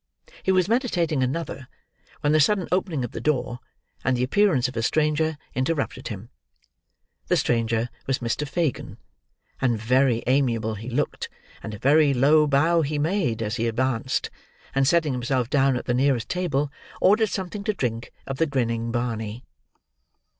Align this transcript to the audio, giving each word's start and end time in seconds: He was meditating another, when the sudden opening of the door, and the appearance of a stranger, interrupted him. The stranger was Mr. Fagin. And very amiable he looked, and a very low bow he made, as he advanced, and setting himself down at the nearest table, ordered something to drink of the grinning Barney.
He 0.41 0.51
was 0.51 0.67
meditating 0.67 1.21
another, 1.21 1.67
when 2.21 2.33
the 2.33 2.39
sudden 2.39 2.67
opening 2.71 3.03
of 3.05 3.11
the 3.11 3.21
door, 3.21 3.59
and 4.03 4.17
the 4.17 4.23
appearance 4.23 4.67
of 4.67 4.75
a 4.75 4.81
stranger, 4.81 5.37
interrupted 5.53 6.07
him. 6.07 6.31
The 7.27 7.37
stranger 7.37 7.87
was 8.07 8.17
Mr. 8.17 8.47
Fagin. 8.47 8.97
And 9.61 9.79
very 9.79 10.23
amiable 10.25 10.73
he 10.73 10.89
looked, 10.89 11.29
and 11.61 11.75
a 11.75 11.77
very 11.77 12.15
low 12.15 12.47
bow 12.47 12.81
he 12.81 12.97
made, 12.97 13.43
as 13.43 13.57
he 13.57 13.67
advanced, 13.67 14.31
and 14.73 14.87
setting 14.87 15.13
himself 15.13 15.51
down 15.51 15.77
at 15.77 15.85
the 15.85 15.93
nearest 15.93 16.27
table, 16.27 16.71
ordered 16.99 17.29
something 17.29 17.63
to 17.65 17.73
drink 17.75 18.11
of 18.25 18.37
the 18.37 18.47
grinning 18.47 18.91
Barney. 18.91 19.43